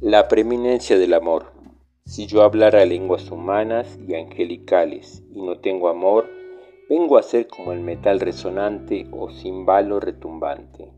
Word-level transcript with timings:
La 0.00 0.28
preeminencia 0.28 0.96
del 0.96 1.12
amor. 1.12 1.46
Si 2.04 2.26
yo 2.26 2.42
hablara 2.42 2.84
lenguas 2.84 3.32
humanas 3.32 3.98
y 4.06 4.14
angelicales 4.14 5.24
y 5.34 5.42
no 5.42 5.58
tengo 5.58 5.88
amor, 5.88 6.26
vengo 6.88 7.18
a 7.18 7.24
ser 7.24 7.48
como 7.48 7.72
el 7.72 7.80
metal 7.80 8.20
resonante 8.20 9.08
o 9.10 9.28
cimbalo 9.30 9.98
retumbante. 9.98 10.92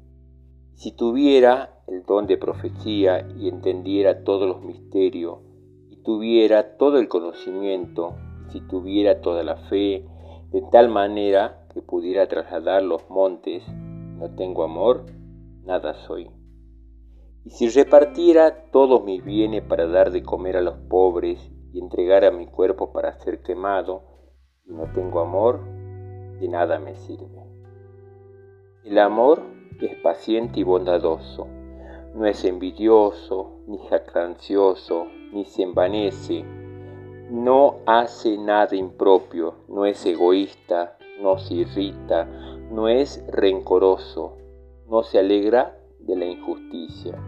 Si 0.75 0.93
tuviera 0.93 1.83
el 1.87 2.05
don 2.05 2.27
de 2.27 2.37
profecía 2.37 3.27
y 3.39 3.49
entendiera 3.49 4.23
todos 4.23 4.47
los 4.47 4.61
misterios, 4.63 5.39
y 5.89 5.97
tuviera 6.03 6.77
todo 6.77 6.99
el 6.99 7.09
conocimiento, 7.09 8.17
y 8.49 8.53
si 8.53 8.61
tuviera 8.61 9.23
toda 9.23 9.43
la 9.43 9.57
fe, 9.57 10.05
de 10.51 10.63
tal 10.71 10.91
manera 10.91 11.67
que 11.73 11.81
pudiera 11.81 12.29
trasladar 12.29 12.83
los 12.83 13.09
montes, 13.09 13.67
no 14.19 14.29
tengo 14.35 14.63
amor, 14.63 15.07
nada 15.65 15.95
soy. 16.07 16.29
Y 17.45 17.51
si 17.51 17.69
repartiera 17.71 18.71
todos 18.71 19.03
mis 19.05 19.25
bienes 19.25 19.63
para 19.63 19.87
dar 19.87 20.11
de 20.11 20.23
comer 20.23 20.59
a 20.59 20.61
los 20.61 20.77
pobres 20.77 21.51
y 21.73 21.79
entregara 21.79 22.31
mi 22.31 22.47
cuerpo 22.47 22.93
para 22.93 23.19
ser 23.19 23.43
quemado, 23.43 24.03
y 24.67 24.73
no 24.73 24.93
tengo 24.93 25.21
amor, 25.21 25.61
de 26.39 26.49
nada 26.49 26.79
me 26.79 26.95
sirve. 26.95 27.43
El 28.85 28.99
amor 28.99 29.43
es 29.81 29.97
paciente 30.01 30.61
y 30.61 30.65
bondadoso, 30.65 31.47
no 32.15 32.27
es 32.27 32.45
envidioso, 32.45 33.63
ni 33.67 33.79
jactancioso, 33.89 35.07
ni 35.33 35.47
se 35.47 35.63
envanece, 35.63 36.45
no 37.31 37.77
hace 37.87 38.37
nada 38.37 38.77
impropio, 38.77 39.55
no 39.69 39.87
es 39.87 40.05
egoísta, 40.05 40.99
no 41.23 41.39
se 41.39 41.55
irrita, 41.55 42.27
no 42.71 42.89
es 42.89 43.25
rencoroso, 43.29 44.37
no 44.89 45.03
se 45.03 45.19
alegra 45.19 45.80
de 46.07 46.17
la 46.17 46.27
injusticia, 46.27 47.19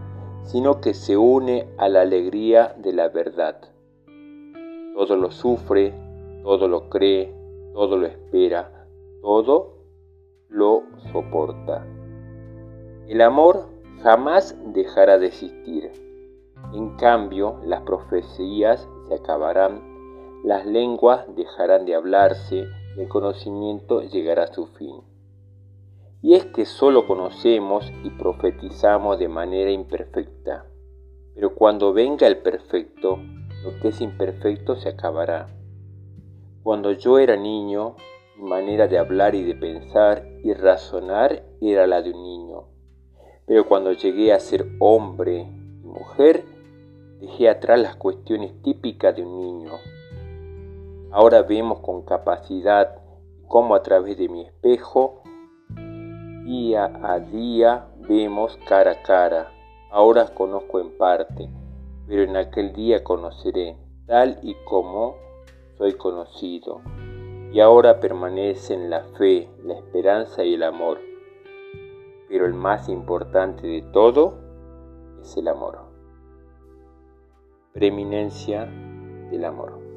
sino 0.44 0.80
que 0.80 0.94
se 0.94 1.16
une 1.16 1.68
a 1.78 1.88
la 1.88 2.02
alegría 2.02 2.74
de 2.78 2.92
la 2.92 3.08
verdad. 3.08 3.60
Todo 4.94 5.16
lo 5.16 5.30
sufre, 5.30 5.94
todo 6.42 6.68
lo 6.68 6.88
cree, 6.88 7.32
todo 7.72 7.96
lo 7.96 8.06
espera, 8.06 8.86
todo 9.22 9.78
lo 10.48 10.82
soporta. 11.12 11.86
El 13.08 13.20
amor 13.20 13.68
jamás 14.02 14.56
dejará 14.72 15.18
de 15.18 15.28
existir. 15.28 15.90
En 16.74 16.96
cambio, 16.96 17.58
las 17.64 17.82
profecías 17.82 18.88
se 19.08 19.14
acabarán, 19.14 19.82
las 20.44 20.66
lenguas 20.66 21.24
dejarán 21.36 21.84
de 21.84 21.94
hablarse 21.94 22.64
y 22.96 23.00
el 23.00 23.08
conocimiento 23.08 24.02
llegará 24.02 24.44
a 24.44 24.52
su 24.52 24.66
fin. 24.66 25.11
Y 26.22 26.34
es 26.34 26.46
que 26.46 26.64
solo 26.64 27.08
conocemos 27.08 27.92
y 28.04 28.10
profetizamos 28.10 29.18
de 29.18 29.26
manera 29.26 29.72
imperfecta. 29.72 30.66
Pero 31.34 31.56
cuando 31.56 31.92
venga 31.92 32.28
el 32.28 32.38
perfecto, 32.38 33.18
lo 33.64 33.80
que 33.80 33.88
es 33.88 34.00
imperfecto 34.00 34.76
se 34.76 34.90
acabará. 34.90 35.48
Cuando 36.62 36.92
yo 36.92 37.18
era 37.18 37.36
niño, 37.36 37.96
mi 38.38 38.48
manera 38.48 38.86
de 38.86 38.98
hablar 38.98 39.34
y 39.34 39.42
de 39.42 39.56
pensar 39.56 40.24
y 40.44 40.52
razonar 40.52 41.42
era 41.60 41.88
la 41.88 42.02
de 42.02 42.12
un 42.12 42.22
niño. 42.22 42.68
Pero 43.44 43.66
cuando 43.66 43.90
llegué 43.90 44.32
a 44.32 44.38
ser 44.38 44.68
hombre 44.78 45.40
y 45.82 45.86
mujer, 45.86 46.44
dejé 47.18 47.48
atrás 47.48 47.80
las 47.80 47.96
cuestiones 47.96 48.62
típicas 48.62 49.16
de 49.16 49.24
un 49.24 49.38
niño. 49.38 49.72
Ahora 51.10 51.42
vemos 51.42 51.80
con 51.80 52.02
capacidad 52.02 53.02
cómo 53.48 53.74
a 53.74 53.82
través 53.82 54.16
de 54.18 54.28
mi 54.28 54.42
espejo 54.42 55.22
Día 56.52 56.92
a 57.02 57.18
día 57.18 57.86
vemos 58.06 58.58
cara 58.68 58.90
a 58.90 59.02
cara. 59.02 59.50
Ahora 59.90 60.34
conozco 60.34 60.80
en 60.80 60.98
parte, 60.98 61.48
pero 62.06 62.24
en 62.24 62.36
aquel 62.36 62.74
día 62.74 63.02
conoceré, 63.02 63.78
tal 64.06 64.38
y 64.42 64.54
como 64.66 65.16
soy 65.78 65.94
conocido. 65.94 66.82
Y 67.54 67.60
ahora 67.60 68.00
permanecen 68.00 68.90
la 68.90 69.02
fe, 69.16 69.48
la 69.64 69.78
esperanza 69.78 70.44
y 70.44 70.52
el 70.52 70.64
amor. 70.64 70.98
Pero 72.28 72.44
el 72.44 72.52
más 72.52 72.86
importante 72.90 73.66
de 73.66 73.80
todo 73.90 74.34
es 75.22 75.34
el 75.38 75.48
amor. 75.48 75.78
Preeminencia 77.72 78.66
del 79.30 79.46
amor. 79.46 79.91